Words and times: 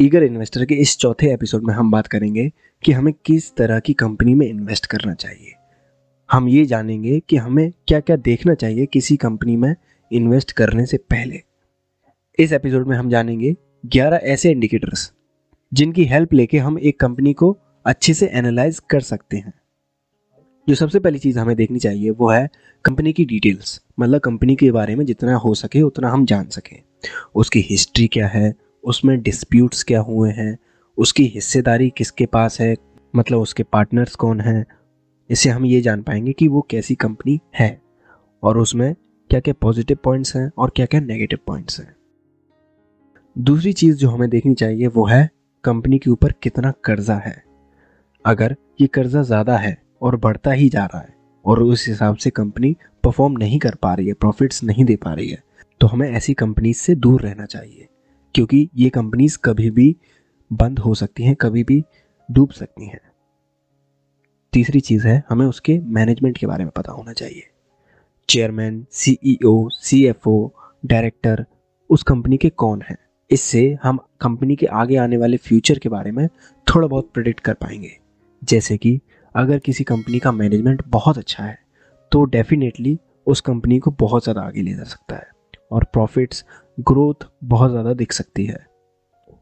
Eager 0.00 0.22
investor 0.22 0.64
के 0.64 0.74
इस 0.74 0.96
चौथे 0.96 1.32
एपिसोड 1.32 1.62
में 1.64 1.74
हम 1.74 1.90
बात 1.90 2.06
करेंगे 2.06 2.52
कि 2.84 2.92
हमें 2.92 3.14
किस 3.24 3.56
तरह 3.56 3.80
की 3.80 3.92
कंपनी 3.92 4.34
में 4.34 4.46
इन्वेस्ट 4.46 4.86
करना 4.86 5.14
चाहिए। 5.14 5.52
हम 6.32 6.48
ये 6.48 6.64
जानेंगे 6.64 7.20
कि 7.20 7.36
हमें 7.36 7.72
क्या 7.88 8.00
क्या 8.00 8.16
देखना 8.16 8.54
चाहिए 8.54 8.86
किसी 8.86 9.16
कंपनी 9.16 9.56
में 9.56 9.76
इन्वेस्ट 10.12 10.52
करने 10.52 10.86
से 10.86 10.96
पहले। 10.96 11.40
इस 12.38 12.52
एपिसोड 12.52 12.86
में 12.86 12.96
हम 12.96 13.10
जानेंगे 13.10 13.56
11 13.86 14.16
ऐसे 14.16 14.50
इंडिकेटर्स 14.50 15.12
जिनकी 15.74 16.04
हेल्प 16.04 16.32
लेके 16.32 16.58
हम 16.58 16.78
एक 16.78 17.00
कंपनी 17.00 17.32
को 17.32 17.58
अच्छे 17.86 18.14
से 18.14 18.26
एनालाइज 18.26 18.80
कर 18.90 19.00
सकते 19.00 19.36
हैं। 19.36 19.52
जो 20.68 20.74
सबसे 20.74 21.00
पहली 21.00 21.18
चीज़ 21.18 21.38
हमें 21.38 21.56
देखनी 21.56 21.78
चाहिए 21.78 22.10
वो 22.10 22.30
है 22.30 22.48
कंपनी 22.84 23.12
की 23.12 23.24
डिटेल्स 23.24 23.82
मतलब 24.00 24.20
कंपनी 24.20 24.56
के 24.56 24.70
बारे 24.70 24.96
में 24.96 25.06
जितना 25.06 25.34
हो 25.34 25.54
सके 25.54 25.82
उतना 25.82 26.10
हम 26.10 26.26
जान 26.26 26.48
सकें। 26.48 26.82
उसकी 27.34 27.60
हिस्ट्री 27.60 28.06
क्या 28.06 28.28
है? 28.28 28.54
उसमें 28.84 29.20
डिस्प्यूट्स 29.22 29.82
क्या 29.82 30.00
हुए 30.00 30.30
हैं? 30.30 30.56
उसकी 30.98 31.24
हिस्सेदारी 31.24 31.88
किसके 31.90 32.26
पास 32.26 32.60
है? 32.60 32.74
मतलब 33.14 33.40
उसके 33.40 33.62
पार्टनर्स 33.62 34.14
कौन 34.14 34.40
हैं? 34.40 34.64
इससे 35.30 35.50
हम 35.50 35.64
ये 35.66 35.80
जान 35.80 36.02
पाएँगे 36.02 36.32
कि 36.32 36.48
वो 36.48 36.66
कैसी 36.70 36.94
कंपनी 36.94 37.38
है। 37.58 37.80
और 38.42 38.58
उसमें 38.58 38.94
क्या 39.30 39.40
क्या 39.40 39.54
पॉजिटिव 39.60 39.98
पॉइंट्स 40.04 40.34
हैं 40.36 40.50
और 40.58 40.72
क्या 40.76 40.86
क्या 40.86 41.00
नेगेटिव 41.00 41.38
पॉइंट्स 41.46 41.80
हैं। 41.80 41.94
दूसरी 43.36 43.72
चीज़ 43.72 43.96
जो 43.96 44.08
हमें 44.08 44.28
देखनी 44.30 44.54
चाहिए 44.54 44.86
वो 44.86 45.06
है 45.06 45.28
कंपनी 45.64 45.98
के 45.98 46.10
ऊपर 46.10 46.32
कितना 46.42 46.72
कर्जा 46.84 47.16
है। 47.16 47.42
अगर 48.24 48.56
ये 48.80 48.86
कर्जा 48.86 49.22
ज़्यादा 49.22 49.56
है 49.56 49.76
और 50.02 50.16
बढ़ता 50.16 50.52
ही 50.52 50.68
जा 50.68 50.84
रहा 50.84 51.00
है 51.00 51.14
और 51.44 51.62
उस 51.62 51.86
हिसाब 51.88 52.16
से 52.16 52.30
कंपनी 52.30 52.74
परफॉर्म 53.04 53.38
नहीं 53.38 53.58
कर 53.58 53.74
पा 53.74 53.94
रही 53.94 54.06
है 54.08 54.14
प्रॉफिट्स 54.14 54.62
नहीं 54.64 54.84
दे 54.84 54.96
पा 54.96 55.12
रही 55.14 55.28
है 55.28 55.42
तो 55.80 55.86
हमें 55.86 56.10
ऐसी 56.10 56.34
कंपनीज़ 56.34 56.78
से 56.78 56.94
दूर 56.94 57.22
रहना 57.22 57.44
चाहिए। 57.46 57.88
क्योंकि 58.34 58.68
ये 58.76 58.88
कंपनीज़ 58.90 59.38
कभी 59.44 59.70
भी 59.70 59.94
बंद 60.50 60.78
हो 60.78 60.94
सकती 60.94 61.24
हैं, 61.24 61.34
कभी 61.34 61.64
भी 61.64 61.82
डूब 62.28 62.50
सकती 62.50 62.86
हैं। 62.86 63.00
तीसरी 64.52 64.80
चीज़ 64.80 65.06
है, 65.06 65.22
हमें 65.28 65.46
उसके 65.46 65.78
मैनेजमेंट 65.78 66.38
के 66.38 66.46
बारे 66.46 66.64
में 66.64 66.72
पता 66.76 66.92
होना 66.92 67.12
चाहिए। 67.12 67.48
चेयरमैन 68.28 68.84
सीईओ 68.90 69.68
सीएफओ 69.72 70.50
डायरेक्टर 70.86 71.44
उस 71.90 72.02
कंपनी 72.02 72.36
के 72.36 72.48
कौन 72.48 72.82
हैं? 72.82 72.96
इससे 73.30 73.78
हम 73.82 73.98
कंपनी 74.20 74.56
के 74.56 74.66
आगे 74.66 74.96
आने 74.96 75.16
वाले 75.16 75.36
फ्यूचर 75.36 75.78
के 75.78 75.88
बारे 75.88 76.10
में 76.10 76.26
थोड़ा 76.66 76.88
बहुत 76.88 77.10
प्रिडिक्ट 77.14 77.40
कर 77.40 77.54
पाएँगे। 77.54 77.96
जैसे 78.42 78.76
कि 78.76 79.00
अगर 79.34 79.58
किसी 79.58 79.84
कंपनी 79.84 80.18
का 80.18 80.32
मैनेजमेंट 80.32 80.82
बहुत 80.88 81.18
अच्छा 81.18 81.44
है 81.44 81.58
तो 82.12 82.24
डेफिनेटली 82.24 82.98
उस 83.26 83.40
कंपनी 83.40 83.78
को 83.78 83.90
बहुत 83.90 84.22
ज़्यादा 84.22 84.40
आगे 84.40 84.62
ले 84.62 84.74
जा 84.74 84.84
सकता 84.84 85.16
है 85.16 85.30
और 85.72 85.84
प्रॉफिट्स 85.84 86.44
ग्रोथ 86.78 87.26
बहुत 87.44 87.70
ज़्यादा 87.70 87.92
दिख 87.94 88.12
सकती 88.12 88.44
है। 88.44 88.66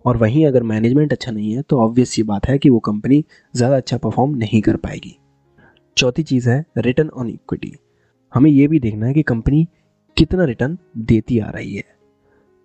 और 0.04 0.16
वहीं 0.16 0.44
अगर 0.46 0.62
मैनेजमेंट 0.64 1.12
अच्छा 1.12 1.32
नहीं 1.32 1.52
है 1.52 1.62
तो 1.62 1.80
ऑब्वियस 1.80 2.18
ये 2.18 2.24
बात 2.24 2.46
है 2.48 2.58
कि 2.58 2.70
वो 2.70 2.78
कंपनी 2.80 3.24
ज़्यादा 3.54 3.76
अच्छा 3.76 3.96
परफॉर्म 3.98 4.34
नहीं 4.36 4.60
कर 4.62 4.76
पाएगी। 4.78 5.16
चौथी 5.96 6.22
चीज़ 6.22 6.48
है 6.50 6.64
रिटर्न 6.78 7.08
ऑन 7.10 7.28
इक्विटी 7.28 7.72
हमें 8.32 8.50
ये 8.50 8.66
भी 8.68 8.78
देखना 8.80 9.06
है 9.06 9.14
कि 9.14 9.22
कंपनी 9.24 9.66
कितना 10.16 10.44
रिटर्न 10.44 10.76
देती 10.98 11.38
आ 11.38 11.50
रही 11.50 11.74
है। 11.74 11.84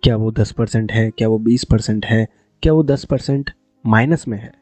क्या 0.02 0.16
वो 0.16 0.30
दस 0.32 0.52
परसेंट 0.52 0.92
है, 0.92 1.10
क्या 1.10 1.28
वो 1.28 1.38
बीस 1.38 1.64
परसेंट 1.64 2.06
है, 2.06 2.26
क्या 2.62 2.72
वो 2.72 2.82
दस 2.84 3.04
परसेंट 3.04 3.50
माइनस 3.84 4.26
में 4.28 4.38
है? 4.38 4.52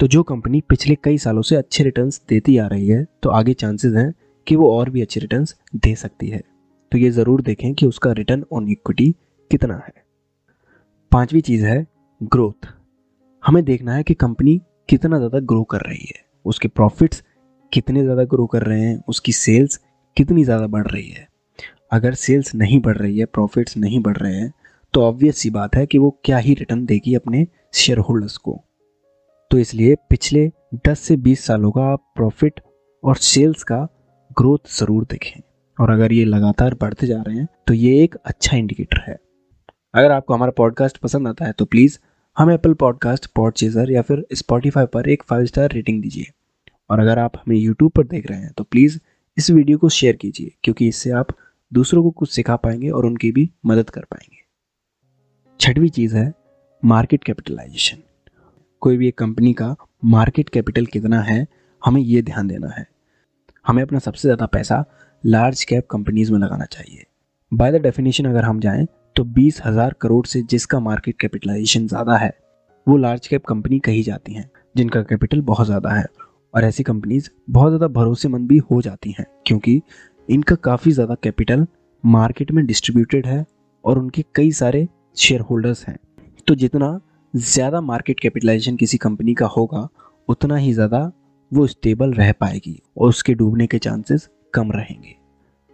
तो 0.00 0.06
जो 0.06 0.22
कंपनी 0.22 0.60
पिछले 0.60 0.94
कई 1.04 1.18
सालों 1.18 1.42
से 1.42 1.56
अच्छे 1.56 1.84
रिटर्न्स 1.84 2.20
देती 2.28 2.56
आ 2.58 2.66
रही 2.66 2.88
है 2.88 3.04
तो 3.22 3.30
आगे 3.30 3.52
चांसेस 3.54 3.94
हैं 3.94 4.12
कि 4.46 4.56
वो 4.56 4.70
और 4.70 4.90
भी 4.90 5.02
अच्छे 5.02 5.20
रिटर्न्स 5.20 5.56
दे 5.76 5.94
सकती 5.96 6.28
है। 6.28 6.42
तो 6.94 6.98
ये 6.98 7.08
ज़रूर 7.10 7.40
देखें 7.42 7.72
कि 7.74 7.86
उसका 7.86 8.10
रिटर्न 8.12 8.44
ऑन 8.52 8.68
इक्विटी 8.68 9.10
कितना 9.50 9.74
है। 9.76 9.92
पांचवी 11.12 11.40
चीज़ 11.40 11.64
है 11.66 11.86
ग्रोथ 12.32 12.66
हमें 13.42 13.62
देखना 13.64 13.94
है 13.94 14.02
कि 14.02 14.14
कंपनी 14.14 14.60
कितना 14.88 15.16
ज़्यादा 15.16 15.38
ग्रो 15.42 15.62
कर 15.64 15.80
रही 15.80 16.04
है। 16.06 16.22
उसके 16.44 16.68
प्रॉफिट्स 16.70 17.22
कितने 17.72 18.02
ज़्यादा 18.02 18.24
ग्रो 18.24 18.46
कर 18.46 18.62
रहे 18.62 18.80
हैं। 18.80 19.02
उसकी 19.08 19.32
सेल्स 19.32 19.76
कितनी 20.16 20.44
ज़्यादा 20.44 20.66
बढ़ 20.66 20.86
रही 20.86 21.08
है। 21.08 21.26
अगर 21.92 22.14
सेल्स 22.16 22.54
नहीं 22.54 22.80
बढ़ 22.80 22.96
रही 22.96 23.18
है 23.18 23.24
प्रॉफिट्स 23.28 23.76
नहीं 23.76 24.00
बढ़ 24.00 24.16
रहे 24.16 24.34
हैं 24.34 24.52
तो 24.94 25.02
ऑब्वियस 25.02 25.38
सी 25.38 25.50
बात 25.50 25.76
है 25.76 25.86
कि 25.86 25.98
वो 25.98 26.10
क्या 26.24 26.38
ही 26.38 26.54
रिटर्न 26.54 26.84
देगी 26.86 27.14
अपने 27.14 27.46
शेयर 27.74 27.98
होल्डर्स 28.00 28.36
को। 28.36 28.58
तो 29.50 29.58
इसलिए 29.58 29.94
पिछले 30.10 30.46
10 30.86 31.00
से 31.00 31.16
20 31.18 31.44
सालों 31.46 31.70
का 31.70 31.94
प्रॉफिट 31.96 32.60
और 33.04 33.16
सेल्स 33.22 33.62
का 33.62 33.82
ग्रोथ 34.36 34.78
ज़रूर 34.78 35.04
देखें। 35.04 35.40
और 35.78 35.90
अगर 35.90 36.12
ये 36.12 36.24
लगातार 36.24 36.74
बढ़ते 36.74 37.06
जा 37.06 37.20
रहे 37.22 37.36
हैं 37.36 37.48
तो 37.66 37.74
ये 37.74 38.02
एक 38.02 38.14
अच्छा 38.16 38.56
इंडिकेटर 38.56 39.00
है। 39.00 39.18
अगर 39.94 40.10
आपको 40.10 40.34
हमारा 40.34 40.52
पॉडकास्ट 40.56 40.96
पसंद 40.98 41.28
आता 41.28 41.44
है 41.44 41.52
तो 41.52 41.64
प्लीज़ 41.64 41.98
हम 42.36 42.50
एप्पल 42.50 42.74
पॉडकास्ट 42.74 43.26
पॉडचेजर 43.36 43.90
या 43.90 44.02
फिर 44.02 44.24
स्पॉटीफाई 44.32 44.86
पर 44.86 45.08
एक 45.08 45.22
फाइव 45.22 45.44
स्टार 45.46 45.72
रेटिंग 45.72 46.00
दीजिए। 46.02 46.26
और 46.90 47.00
अगर 47.00 47.18
आप 47.18 47.36
हमें 47.36 47.56
यूट्यूब 47.56 47.90
पर 47.90 48.06
देख 48.06 48.26
रहे 48.26 48.38
हैं 48.38 48.52
तो 48.56 48.64
प्लीज़ 48.64 48.98
इस 49.36 49.50
वीडियो 49.50 49.78
को 49.78 49.88
शेयर 49.88 50.16
कीजिए, 50.16 50.52
क्योंकि 50.62 50.88
इससे 50.88 51.10
आप 51.12 51.28
दूसरों 51.72 52.02
को 52.02 52.10
कुछ 52.10 52.30
सिखा 52.30 52.56
पाएँगे 52.56 52.90
और 52.90 53.06
उनकी 53.06 53.30
भी 53.32 53.50
मदद 53.66 53.90
कर 53.90 54.04
पाएँगे। 54.10 54.42
छठवीं 55.60 55.88
चीज़ 55.90 56.16
है 56.16 56.32
मार्केट 56.82 57.24
कैपिटलाइजेशन 57.24 57.98
कोई 58.82 58.96
भी 58.96 59.08
एक 59.08 59.18
कंपनी 59.18 59.52
का 59.52 59.74
मार्केट 60.04 60.48
कैपिटल 60.48 60.86
कितना 60.86 61.20
है, 61.22 61.46
हमें 61.82 62.00
ये 62.02 62.22
ध्यान 62.22 62.48
देना 62.48 62.68
है। 62.68 62.86
हमें 63.66 63.82
अपना 63.82 63.98
सबसे 63.98 64.28
ज़्यादा 64.28 64.46
पैसा 64.46 64.84
लार्ज 65.24 65.62
कैप 65.64 65.86
कंपनीज़ 65.90 66.32
में 66.32 66.38
लगाना 66.38 66.64
चाहिए। 66.66 67.04
बाय 67.52 67.70
द 67.72 67.80
डेफिनेशन 67.82 68.24
अगर 68.24 68.44
हम 68.44 68.60
जाएँ 68.60 68.86
तो 69.16 69.24
बीस 69.26 69.60
हज़ार 69.64 69.94
करोड़ 70.00 70.24
से 70.26 70.42
जिसका 70.42 70.80
मार्केट 70.80 71.16
कैपिटलाइजेशन 71.20 71.86
ज़्यादा 71.88 72.16
है, 72.16 72.32
वो 72.86 72.96
लार्ज 72.96 73.26
कैप 73.26 73.44
कंपनी 73.44 73.78
कही 73.78 74.02
जाती 74.02 74.34
हैं, 74.34 74.48
जिनका 74.76 75.02
कैपिटल 75.02 75.40
बहुत 75.42 75.66
ज़्यादा 75.66 75.90
है। 75.90 76.04
और 76.54 76.64
ऐसी 76.64 76.82
कंपनीज़ 76.82 77.28
बहुत 77.50 77.70
ज़्यादा 77.70 77.86
भरोसेमंद 77.90 78.48
भी 78.48 78.58
हो 78.60 78.80
जाती 78.82 79.14
हैं, 79.18 79.26
क्योंकि 79.46 79.80
इनका 80.28 80.56
काफ़ी 80.56 80.92
ज़्यादा 80.92 81.14
कैपिटल 81.22 81.66
मार्केट 82.04 82.52
में 82.52 82.64
डिस्ट्रीब्यूटेड 82.66 83.26
है 83.26 83.44
और 83.84 83.98
उनके 83.98 84.24
कई 84.34 84.52
सारे 84.52 84.86
शेयर 85.16 85.40
होल्डर्स 85.40 85.86
हैं। 85.88 85.98
तो 86.46 86.54
जितना 86.54 86.98
ज़्यादा 87.34 87.80
मार्केट 87.82 88.20
कैपिटलाइजेशन 88.20 88.76
किसी 88.76 88.98
कंपनी 88.98 89.34
का 89.34 89.46
होगा, 89.48 89.88
उतना 90.28 90.56
ही 90.56 90.72
ज़्यादा 90.72 91.10
वो 91.52 91.66
स्टेबल 91.66 92.12
रह 92.12 92.32
पाएगी 92.32 92.80
और 92.98 93.08
उसके 93.08 93.34
डूबने 93.34 93.66
के 93.66 93.78
चांसेस 93.78 94.28
कम 94.54 94.72
रहेंगे। 94.72 95.14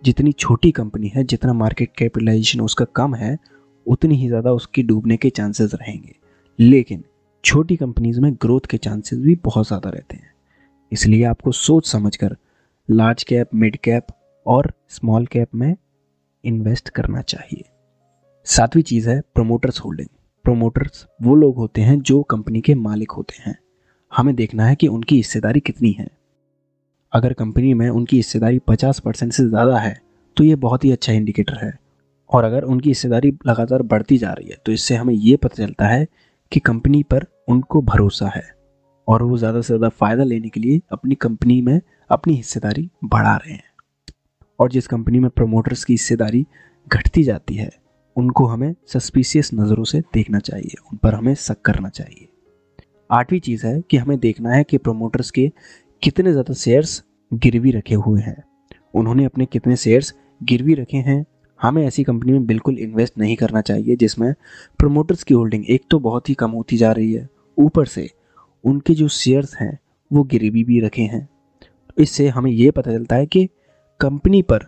जितनी 0.02 0.32
छोटी 0.32 0.70
कंपनी 0.72 1.08
है, 1.08 1.24
जितना 1.24 1.52
मार्केट 1.52 1.92
कैपिटलाइजेशन 1.98 2.60
उसका 2.60 2.84
कम 2.96 3.14
है, 3.14 3.38
उतनी 3.86 4.14
ही 4.14 4.28
ज़्यादा 4.28 4.52
उसकी 4.52 4.82
डूबने 4.82 5.16
के 5.16 5.30
चांसेस 5.30 5.74
रहेंगे। 5.74 6.14
लेकिन 6.58 7.04
छोटी 7.44 7.76
कंपनीज़ 7.76 8.20
में 8.20 8.32
ग्रोथ 8.34 8.60
के 8.60 8.76
चांसेस 8.76 9.19
भी 9.19 9.34
बहुत 9.34 9.66
ज़्यादा 9.66 9.90
रहते 9.90 10.16
हैं। 10.16 10.32
इसलिए 10.92 11.24
आपको 11.24 11.52
सोच 11.52 11.88
समझ 11.88 12.16
कर 12.16 12.36
लार्ज 12.88 13.22
कैप, 13.22 13.48
मिड 13.54 13.76
कैप 13.76 14.06
और 14.46 14.72
स्मॉल 14.88 15.26
कैप 15.26 15.54
में 15.54 15.76
इन्वेस्ट 16.44 16.88
करना 16.88 17.22
चाहिए। 17.22 17.64
सातवीं 18.46 18.82
चीज़ 18.82 19.08
है 19.10 19.20
प्रोमोटर्स 19.20 19.80
होल्डिंग। 19.80 20.08
प्रोमोटर्स 20.44 21.06
वो 21.22 21.34
लोग 21.34 21.56
होते 21.56 21.80
हैं 21.80 22.00
जो 22.00 22.22
कंपनी 22.22 22.60
के 22.60 22.74
मालिक 22.74 23.10
होते 23.10 23.42
हैं। 23.42 23.58
हमें 24.12 24.34
देखना 24.34 24.66
है 24.66 24.74
कि 24.74 24.88
उनकी 24.88 25.16
हिस्सेदारी 25.16 25.60
कितनी 25.60 25.90
है। 25.90 26.08
अगर 27.12 27.32
कंपनी 27.32 27.72
में 27.75 27.88
उनकी 27.88 28.16
हिस्सेदारी 28.16 28.59
पचास 28.69 29.00
परसेंट 29.00 29.32
से 29.32 29.48
ज़्यादा 29.48 29.78
है 29.78 29.97
तो 30.37 30.44
ये 30.44 30.56
बहुत 30.56 30.84
ही 30.84 30.91
अच्छा 30.93 31.12
इंडिकेटर 31.12 31.65
है। 31.65 31.72
और 32.31 32.44
अगर 32.44 32.62
उनकी 32.65 32.88
हिस्सेदारी 32.88 33.32
लगातार 33.47 33.82
बढ़ती 33.84 34.19
जा 34.19 34.32
रही 34.32 34.48
है 34.48 34.56
तो 34.66 34.72
इससे 34.72 34.94
हमें 34.94 35.15
ये 35.15 35.37
पता 35.37 35.54
चलता 35.56 35.87
है 35.87 36.06
कि 36.53 36.60
कंपनी 36.60 37.03
पर 37.03 37.26
उनको 37.49 37.82
भरोसा 37.82 38.28
है 38.28 38.43
और 39.09 39.22
वो 39.22 39.38
ज़्यादा 39.38 39.60
से 39.60 39.66
ज़्यादा 39.66 39.88
फ़ायदा 39.91 40.25
लेने 40.25 40.49
के 40.49 40.60
लिए 40.60 40.81
अपनी 40.93 41.15
कंपनी 41.16 41.60
में 41.62 41.81
अपनी 42.10 42.34
हिस्सेदारी 42.34 42.88
बढ़ा 43.04 43.34
रहे 43.37 43.53
हैं। 43.53 43.69
और 44.59 44.70
जिस 44.70 44.87
कंपनी 44.87 45.19
में 45.19 45.28
प्रमोटर्स 45.31 45.84
की 45.84 45.93
हिस्सेदारी 45.93 46.44
घटती 46.87 47.22
जाती 47.22 47.54
है, 47.54 47.70
उनको 48.16 48.47
हमें 48.47 48.75
सस्पिशियस 48.88 49.50
नज़रों 49.54 49.84
से 49.84 50.00
देखना 50.15 50.38
चाहिए, 50.41 50.75
उन 50.93 50.99
पर 50.99 51.15
हमें 51.15 51.34
शक 51.37 51.60
करना 51.62 51.88
चाहिए। 51.90 52.29
आठवीं 53.11 53.40
चीज़ 53.40 53.67
है 53.67 53.81
कि 53.81 53.96
हमें 53.96 54.19
देखना 54.19 54.50
है 54.50 54.64
कि 54.64 54.79
प्रोमोटर्स 54.79 55.31
के 55.31 55.50
कितने 56.02 56.31
ज़्यादा 56.32 56.55
शेयर्स 56.55 57.02
गिरवी 57.35 57.71
रखे 57.71 57.94
हुए 57.94 58.21
हैं। 58.21 58.44
उन्होंने 58.94 59.25
अपने 59.25 59.47
कितने 59.47 59.77
शेयर्स 59.77 60.15
गिरवी 60.43 60.75
रखे 60.75 60.97
हैं? 60.97 61.27
हमें 61.62 61.87
ऐसी 61.87 62.05
कंपनी 62.05 62.32
में 62.32 62.47
बिल्कुल 62.47 62.79
इन्वेस्ट 62.79 63.19
नहीं 63.19 63.37
करना 63.37 63.61
चाहिए 63.61 63.97
जिसमें 63.97 64.35
प्रोमोटर्स 64.79 65.23
की 65.23 65.35
होल्डिंग 65.35 65.65
एक 65.69 65.82
तो 65.91 65.99
बहुत 65.99 66.29
ही 66.29 66.35
कम 66.35 66.50
होती 66.50 66.77
जा 66.77 66.93
रही 66.93 67.12
है। 67.12 67.29
ऊपर 67.59 67.87
से 67.87 68.11
उनके 68.65 68.94
जो 68.94 69.09
शेयर्स 69.09 69.56
हैं, 69.56 69.79
वो 70.12 70.23
गिरवी 70.23 70.65
भी 70.65 70.81
रखे 70.81 71.03
हैं। 71.03 71.29
इससे 71.99 72.29
हमें 72.29 72.50
ये 72.50 72.71
पता 72.71 72.91
चलता 72.91 73.17
है 73.17 73.27
कि 73.27 73.49
कंपनी 74.00 74.43
पर 74.43 74.59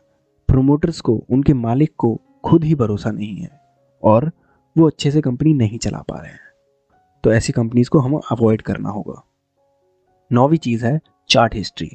प्रोमोटर्स 0.48 1.00
को, 1.00 1.24
उनके 1.30 1.54
मालिक 1.54 1.92
को 1.98 2.20
खुद 2.44 2.64
ही 2.64 2.74
भरोसा 2.74 3.10
नहीं 3.10 3.36
है 3.36 3.60
और 4.02 4.32
वो 4.78 4.86
अच्छे 4.86 5.10
से 5.10 5.20
कंपनी 5.20 5.54
नहीं 5.54 5.78
चला 5.78 5.98
पा 5.98 6.20
रहे 6.20 6.32
हैं। 6.32 6.40
तो 7.24 7.32
ऐसी 7.32 7.52
कंपनीज़ 7.52 7.90
को 7.90 7.98
हमें 7.98 8.18
अवॉइड 8.18 8.62
करना 8.62 8.88
होगा। 8.88 9.24
नौवीं 10.32 10.58
चीज़ 10.58 10.86
है 10.86 11.00
चार्ट 11.28 11.54
हिस्ट्री 11.54 11.90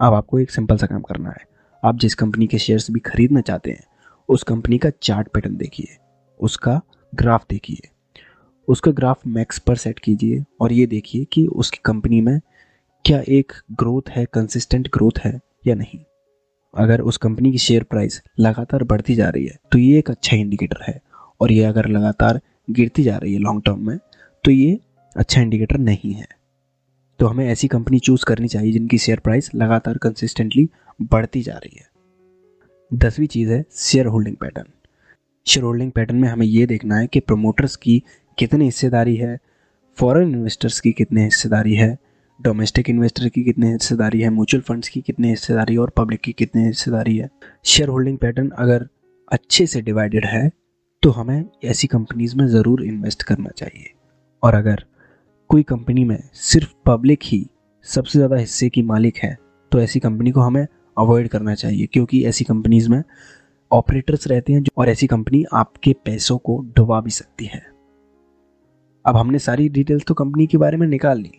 अब 0.00 0.14
आपको 0.14 0.38
एक 0.38 0.50
सिंपल 0.50 0.76
सा 0.76 0.86
काम 0.86 1.00
करना 1.02 1.30
है। 1.30 1.44
आप 1.82 1.98
जिस 1.98 2.14
कंपनी 2.14 2.46
के 2.46 2.58
शेयर्स 2.58 2.90
भी 2.90 3.00
खरीदना 3.00 3.40
चाहते 3.40 3.70
हैं, 3.70 3.84
उस 4.28 4.42
कंपनी 4.42 4.78
का 4.78 4.90
चार्ट 5.02 5.28
पैटर्न 5.28 5.56
देखिए, 5.56 5.96
उसका 6.40 6.80
ग्राफ 7.12 7.46
देखिए। 7.50 7.88
उसका 8.68 8.90
ग्राफ 8.90 9.26
मैक्स 9.26 9.58
पर 9.58 9.76
सेट 9.76 9.98
कीजिए 9.98 10.44
और 10.60 10.72
ये 10.72 10.86
देखिए 10.86 11.24
कि 11.24 11.46
उसकी 11.46 11.80
कंपनी 11.84 12.20
में 12.20 12.38
क्या 13.04 13.22
एक 13.28 13.52
ग्रोथ 13.72 14.10
है 14.10 14.24
कंसिस्टेंट 14.32 14.88
ग्रोथ 14.88 15.18
है 15.18 15.38
या 15.66 15.74
नहीं। 15.74 15.98
अगर 16.74 17.00
उस 17.00 17.16
कंपनी 17.16 17.52
की 17.52 17.58
शेयर 17.58 17.82
प्राइस 17.82 18.22
लगातार 18.40 18.84
बढ़ती 18.84 19.14
जा 19.14 19.28
रही 19.28 19.46
है 19.46 19.58
तो 19.72 19.78
ये 19.78 19.98
एक 19.98 20.10
अच्छा 20.10 20.36
इंडिकेटर 20.36 20.82
है 20.88 21.00
और 21.40 21.52
ये 21.52 21.64
अगर 21.64 21.88
लगातार 21.88 22.40
गिरती 22.70 23.02
जा 23.02 23.16
रही 23.16 23.32
है 23.34 23.40
लॉन्ग 23.40 23.62
टर्म 23.66 23.86
में 23.86 23.98
तो 24.44 24.50
ये 24.50 24.78
अच्छा 25.16 25.40
इंडिकेटर 25.40 25.78
नहीं 25.78 26.12
है। 26.12 26.26
तो 27.18 27.26
हमें 27.26 27.46
ऐसी 27.46 27.68
कंपनी 27.68 27.98
चूज़ 27.98 28.24
करनी 28.24 28.48
चाहिए 28.48 28.72
जिनकी 28.72 28.98
शेयर 28.98 29.20
प्राइस 29.20 29.50
लगातार 29.54 29.98
कंसिस्टेंटली 29.98 30.68
बढ़ती 31.02 31.40
जा 31.42 31.54
रही 31.54 31.76
है। 31.76 31.86
दसवीं 32.90 33.26
चीज़ 33.26 33.50
है 33.52 33.64
share 33.76 34.06
holding 34.06 34.36
pattern 34.36 34.70
share 35.46 35.64
holding 35.64 35.90
pattern 35.92 36.16
में 36.16 36.28
हमें 36.28 36.46
ये 36.46 36.66
देखना 36.66 36.96
है 36.96 37.06
कि 37.06 37.20
प्रमोटर्स 37.20 37.74
की 37.76 38.02
कितनी 38.38 38.64
हिस्सेदारी 38.64 39.14
है 39.16 39.38
फॉरेन 39.98 40.28
इन्वेस्टर्स 40.28 40.78
की 40.80 40.92
कितनी 40.92 41.22
हिस्सेदारी 41.22 41.74
है 41.74 41.96
डोमेस्टिक 42.40 42.90
इन्वेस्टर 42.90 43.28
की 43.28 43.42
कितनी 43.44 43.70
हिस्सेदारी 43.72 44.20
है 44.20 44.30
म्यूचुअल 44.30 44.62
फंड्स 44.62 44.88
की 44.88 45.00
कितनी 45.00 45.30
हिस्सेदारी 45.30 45.76
और 45.76 45.90
पब्लिक 45.96 46.20
की 46.20 46.32
कितनी 46.32 46.64
हिस्सेदारी 46.66 47.16
है। 47.16 47.28
शेयर 47.64 47.88
होल्डिंग 47.88 48.18
पैटर्न 48.18 48.50
अगर 48.58 48.86
अच्छे 49.28 49.66
से 49.66 49.80
डिवाइडेड 49.80 50.24
है 50.26 50.50
तो 51.02 51.10
हमें 51.10 51.44
ऐसी 51.64 51.86
कंपनीज़ 51.86 52.36
में 52.36 52.46
ज़रूर 52.48 52.84
इन्वेस्ट 52.84 53.22
करना 53.22 53.50
चाहिए। 53.56 53.92
और 54.42 54.54
अगर 54.54 54.84
कोई 55.50 55.62
कंपनी 55.62 56.04
में 56.04 56.18
सिर्फ़ 56.34 56.72
पब्लिक 56.86 57.20
ही 57.24 57.46
सबसे 57.86 58.18
ज़्यादा 58.18 58.36
हिस्से 58.36 58.68
की 58.68 58.82
मालिक 58.82 59.16
है 59.16 59.36
तो 59.72 59.80
ऐसी 59.80 60.00
कंपनी 60.00 60.30
को 60.30 60.40
हमें 60.40 60.66
अवॉइड 60.96 61.28
करना 61.28 61.54
चाहिए, 61.54 61.86
क्योंकि 61.86 62.22
ऐसी 62.24 62.44
कंपनीज़ 62.44 62.88
में 62.90 63.02
ऑपरेटर्स 63.70 64.26
रहते 64.26 64.52
हैं 64.52 64.62
जो 64.62 64.72
और 64.78 64.88
ऐसी 64.88 65.06
कंपनी 65.06 65.44
आपके 65.52 65.92
पैसों 66.04 66.36
को 66.38 66.58
डुबा 66.76 67.00
भी 67.00 67.10
सकती 67.10 67.46
है। 67.46 67.62
अब 69.04 69.16
हमने 69.16 69.38
सारी 69.38 69.68
डिटेल्स 69.68 70.04
तो 70.04 70.14
कंपनी 70.14 70.46
के 70.46 70.58
बारे 70.58 70.76
में 70.76 70.86
निकाल 70.86 71.20
ली। 71.20 71.30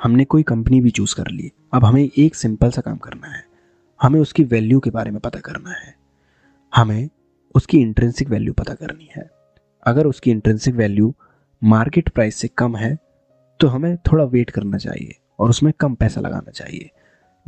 हमने 0.00 0.24
कोई 0.24 0.42
कंपनी 0.42 0.80
भी 0.80 0.90
चूज़ 0.90 1.14
कर 1.16 1.30
ली। 1.30 1.50
अब 1.74 1.84
हमें 1.84 2.02
एक 2.02 2.34
सिंपल 2.34 2.70
सा 2.70 2.80
काम 2.80 2.96
करना 2.98 3.28
है। 3.28 3.42
हमें 4.00 4.20
उसकी 4.20 4.44
वैल्यू 4.44 4.80
के 4.80 4.90
बारे 4.90 5.10
में 5.10 5.20
पता 5.20 5.40
करना 5.40 5.70
है। 5.76 5.94
हमें 6.72 7.08
उसकी 7.54 7.78
इंट्रेंसिक 7.78 8.28
वैल्यू 8.28 8.52
पता 8.52 8.74
करनी 8.74 9.08
है। 9.16 9.28
अगर 9.82 10.06
उसकी 10.06 10.30
इंट्रेंसिक 10.30 10.74
वैल्यू 10.74 11.14
मार्केट 11.62 12.08
प्राइस 12.08 12.36
से 12.36 12.48
कम 12.48 12.76
है 12.76 12.96
तो 13.64 13.68
हमें 13.68 13.96
थोड़ा 13.96 14.24
वेट 14.24 14.50
करना 14.50 14.78
चाहिए 14.78 15.14
और 15.38 15.50
उसमें 15.50 15.72
कम 15.80 15.94
पैसा 15.94 16.20
लगाना 16.20 16.50
चाहिए। 16.50 16.90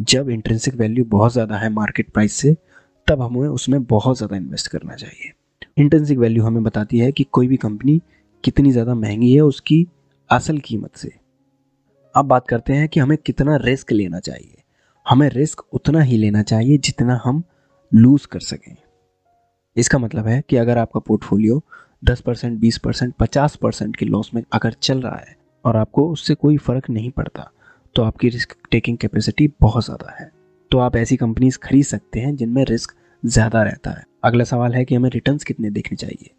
जब 0.01 0.29
इंट्रेंसिक 0.31 0.75
वैल्यू 0.75 1.05
बहुत 1.05 1.33
ज़्यादा 1.33 1.57
है 1.57 1.69
मार्केट 1.69 2.11
प्राइस 2.11 2.33
से, 2.33 2.57
तब 3.09 3.23
हमें 3.23 3.49
उसमें 3.49 3.85
बहुत 3.85 4.17
ज़्यादा 4.17 4.37
इन्वेस्ट 4.37 4.69
करना 4.69 4.95
चाहिए। 4.95 5.33
इंट्रेंसिक 5.79 6.19
वैल्यू 6.19 6.45
हमें 6.45 6.63
बताती 6.63 6.99
है 6.99 7.13
कि 7.13 7.25
कोई 7.25 7.49
भी 7.49 7.57
कंपनी 7.57 8.03
कितनी 8.45 8.73
ज़्यादा 8.73 8.95
महँगी 8.95 9.35
है 9.35 9.41
उसकी 9.41 9.87
असल 10.31 10.59
कीमत 10.59 10.97
से। 10.97 11.13
अब 12.15 12.25
बात 12.25 12.49
करते 12.49 12.73
हैं 12.73 12.89
कि 12.89 13.01
हमें 13.01 13.19
कितना 13.19 13.57
रिस्क 13.57 13.93
लेना 13.93 14.21
चाहिए। 14.21 14.63
हमें 15.09 15.29
रिस्क 15.29 15.65
उतना 15.73 16.01
ही 16.01 16.17
लेना 16.17 16.43
चाहिए 16.43 16.79
जितना 16.79 17.21
हम 17.25 17.45
लूज 17.95 18.27
कर 18.27 18.41
सकें। 18.41 18.77
इसका 19.77 19.99
मतलब 19.99 20.27
है 20.27 20.43
कि 20.49 20.57
अगर 20.57 20.79
आपका 20.79 21.01
पोर्टफोलियो 21.01 21.63
10 22.05 22.21
परसेंट, 22.21 22.61
बीस 22.61 22.79
परसेंट, 22.79 23.15
पचास 23.15 23.57
परसेंट 23.57 23.97
के 23.97 24.07
लॉस 24.07 24.31
में 24.35 24.43
अगर 24.53 24.73
चल 24.73 25.03
रहा 25.03 25.17
है 25.17 25.46
और 25.67 25.77
आपको 25.77 26.09
उससे 26.11 26.35
कोई 26.37 26.57
फ़र्क 26.59 26.89
नहीं 26.91 27.11
पड़ता 27.11 27.51
तो 27.97 28.03
आपकी 28.03 28.29
रिस्क 28.29 28.57
टेकिंग 28.71 28.97
कैपेसिटी 28.99 29.49
बहुत 29.61 29.85
ज़्यादा 29.85 30.15
है। 30.15 30.31
तो 30.71 30.79
आप 30.79 30.97
ऐसी 30.97 31.17
कंपनीज़ 31.17 31.59
खरीद 31.59 31.85
सकते 31.85 32.21
हैं 32.21 32.35
जिनमें 32.37 32.65
रिस्क 32.65 32.95
ज़्यादा 33.23 33.63
रहता 33.63 33.91
है। 33.91 34.05
अगला 34.25 34.45
सवाल 34.45 34.75
है 34.75 34.85
कि 34.85 34.95
हमें 34.95 35.09
रिटर्न्स 35.11 35.45
कितने 35.45 35.71
देखने 35.71 35.97
चाहिए? 35.97 36.31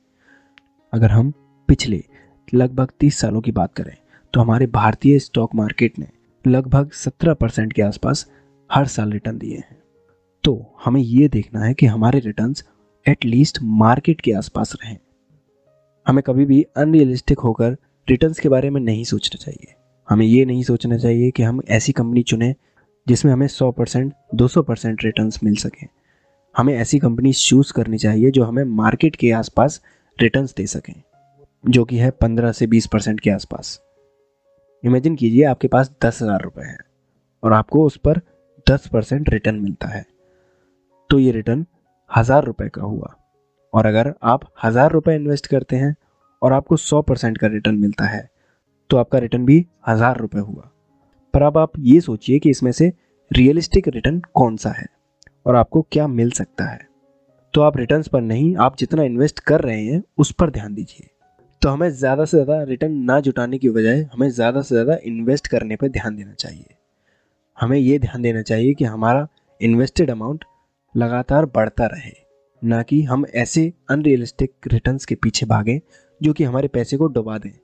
अगर 0.94 1.12
हम 1.12 1.32
पिछले 1.70 2.04
लगभग 2.54 2.92
तीस 3.00 3.20
सालों 3.20 3.42
की 3.42 3.52
बात 3.54 3.74
करें 3.74 3.96
तो 4.34 4.42
हमारे 4.42 4.68
भारतीय 4.68 5.18
स्टॉक 5.20 5.56
मार्केट 5.56 6.00
ने 6.00 6.08
लगभग 6.46 6.92
सत्रह 6.96 7.34
परसेंट 7.34 7.74
के 7.74 7.82
आसपास 7.82 8.26
हर 8.70 8.88
साल 8.88 9.12
रिटर्न 9.12 9.38
दिए 9.38 9.58
हैं। 9.58 9.78
तो 10.44 10.76
हमें 10.86 11.02
ये 11.02 11.28
देखना 11.28 11.64
है 11.64 11.74
कि 11.74 11.86
हमारे 11.86 12.20
रिटर्न्स 12.20 12.64
एटलीस्ट 13.06 13.60
मार्केट 13.64 14.22
के 14.22 14.32
आसपास 14.34 14.74
रहें। 14.76 14.98
हमें 16.06 16.22
कभी 16.24 16.46
भी 16.46 16.62
अनरियलिस्टिक 16.78 17.40
होकर 17.40 17.78
रिटर्न्स 18.08 18.40
के 18.40 18.50
बारे 18.50 18.70
में 18.70 18.80
नहीं 18.82 19.04
सोचना 19.04 19.38
चाहिए। 19.38 19.74
हमें 20.08 20.26
ये 20.26 20.46
नहीं 20.46 20.64
सोचना 20.64 20.98
चाहिए 20.98 21.32
कि 21.32 21.44
हम 21.44 21.62
ऐसी 21.70 21.92
कंपनी 21.92 22.24
चुनें 22.24 22.54
जिसमें 23.08 23.32
हमें 23.34 23.48
100 23.48 23.72
परसेंट, 23.72 24.14
दो 24.36 24.48
सौ 24.48 24.62
परसेंट 24.64 25.04
रिटर्न 25.04 25.32
मिल 25.44 25.56
सकें। 25.56 25.88
हमें 26.56 26.74
ऐसी 26.76 27.00
कंपनी 27.00 27.34
चूज़ 27.34 27.74
करनी 27.74 27.98
चाहिए 27.98 28.32
जो 28.32 28.44
हमें 28.44 28.64
मार्केट 28.64 29.16
के 29.16 29.32
आसपास 29.32 29.82
रिटर्न्स 30.20 30.54
दे 30.54 30.66
सकें, 30.68 30.94
जो 31.64 31.84
कि 31.86 31.98
है 31.98 32.10
पंद्रह 32.12 32.52
से 32.52 32.68
बीस 32.68 32.88
परसेंट 32.88 33.20
के 33.20 33.30
आसपास। 33.30 33.80
इमेजिन 34.84 35.16
कीजिए 35.16 35.44
आपके 35.44 35.68
पास 35.68 35.92
दस 36.06 36.22
हज़ार 36.22 36.42
रुपये 36.42 36.66
हैं 36.66 36.80
और 37.44 37.54
आपको 37.54 37.86
उस 37.86 37.98
पर 37.98 38.22
दस 38.68 38.88
परसेंट 38.88 39.30
रिटर्न 39.30 39.56
मिलता 39.56 39.88
है। 39.88 40.06
तो 41.10 41.20
ये 41.20 41.32
रिटर्न 41.32 41.66
हज़ार 42.10 42.44
रुपये 42.44 42.70
का 42.70 42.82
हुआ। 42.82 43.16
और 43.74 43.86
अगर 43.86 44.14
आप 44.24 44.50
हज़ार 44.64 44.92
रुपये 44.92 45.16
इन्वेस्ट 45.16 45.48
करते 45.48 45.76
हैं 45.76 45.96
और 46.42 46.54
आपको 46.54 46.78
सौ 46.78 47.02
परसेंट 47.02 47.38
का 47.38 47.48
रिटर्न 47.48 47.76
मिलता 47.76 48.06
है। 48.06 48.28
तो 48.90 48.98
आपका 48.98 49.20
रिटर्न 49.20 49.46
भी 49.46 49.66
हज़ार 49.88 50.18
रुपये 50.18 50.42
हुआ। 50.42 50.70
पर 51.34 51.42
अब 51.42 51.58
आप 51.58 51.72
ये 51.80 52.00
सोचिए 52.02 52.40
कि 52.40 52.50
इसमें 52.50 52.72
से 52.72 52.92
रियलिस्टिक 53.32 53.88
रिटर्न 53.88 54.22
कौन 54.34 54.58
सा 54.58 54.70
है 54.72 54.86
और 55.46 55.56
आपको 55.56 55.82
क्या 55.92 56.08
मिल 56.10 56.32
सकता 56.32 56.66
है। 56.66 56.80
तो 57.54 57.62
आप 57.62 57.78
रिटर्न 57.78 58.04
पर 58.14 58.22
नहीं, 58.22 58.56
आप 58.56 58.78
जितना 58.78 59.04
इन्वेस्ट 59.04 59.40
कर 59.40 59.62
रहे 59.62 59.84
हैं, 59.84 60.02
उस 60.18 60.32
पर 60.32 60.50
ध्यान 60.50 60.74
दीजिए। 60.74 61.08
तो 61.62 61.70
हमें 61.70 61.90
ज़्यादा 61.92 62.26
से 62.26 62.38
ज़्यादा 62.38 62.62
रिटर्न 62.64 62.94
ना 63.04 63.20
जुटाने 63.20 63.58
की 63.58 63.70
बजाय 63.70 64.02
हमें 64.14 64.30
ज़्यादा 64.30 64.62
से 64.62 64.76
ज़्यादा 64.76 64.98
इन्वेस्ट 65.06 65.48
करने 65.48 65.76
पर 65.76 65.88
ध्यान 65.90 66.16
देना 66.16 66.34
चाहिए। 66.34 66.76
हमें 67.58 67.78
ये 67.78 67.98
ध्यान 68.00 68.22
देना 68.22 68.42
चाहिए 68.42 68.74
कि 68.74 68.86
हमारा 68.86 69.28
इन्वेस्टेड 69.62 70.12
अमाउंट 70.12 70.44
लगातार 70.96 71.46
बढ़ता 71.46 71.86
रहे, 71.86 72.12
ना 72.62 72.82
कि 72.84 73.02
हम 73.04 73.26
ऐसे 73.36 73.72
अनरियलिस्टिक 73.90 74.68
रिटर्न्स 74.68 75.06
के 75.06 75.16
पीछे 75.16 75.46
भागें 75.46 75.80
जो 76.24 76.34
कि 76.34 76.44
हमारे 76.44 76.68
पैसे 76.68 76.98
को 76.98 77.08
डुबा 77.08 77.38
दें। 77.38 77.60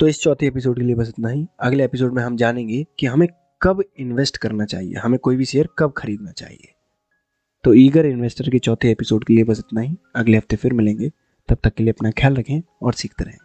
तो 0.00 0.08
इस 0.08 0.20
चौथे 0.20 0.46
एपिसोड 0.46 0.78
के 0.78 0.84
लिए 0.84 0.94
बस 0.94 1.08
इतना 1.08 1.28
ही। 1.28 1.46
अगले 1.60 1.84
एपिसोड 1.84 2.14
में 2.14 2.22
हम 2.22 2.36
जानेंगे 2.36 2.86
कि 2.98 3.06
हमें 3.06 3.28
कब 3.62 3.84
इन्वेस्ट 3.98 4.36
करना 4.36 4.64
चाहिए। 4.64 4.94
हमें 4.94 5.18
कोई 5.18 5.36
भी 5.36 5.44
शेयर 5.44 5.68
कब 5.78 5.92
खरीदना 5.96 6.32
चाहिए। 6.32 6.74
तो 7.64 7.74
ईगर 7.74 8.06
इन्वेस्टर 8.06 8.50
के 8.50 8.58
चौथे 8.58 8.90
एपिसोड 8.90 9.24
के 9.24 9.34
लिए 9.34 9.44
बस 9.44 9.58
इतना 9.58 9.80
ही। 9.80 9.96
अगले 10.14 10.36
हफ़्ते 10.36 10.56
फिर 10.56 10.72
मिलेंगे। 10.72 11.10
तब 11.48 11.56
तक 11.64 11.74
के 11.74 11.84
लिए 11.84 11.92
अपना 11.92 12.10
ख्याल 12.10 12.34
रखें 12.34 12.62
और 12.82 12.92
सीखते 12.92 13.24
रहें। 13.24 13.38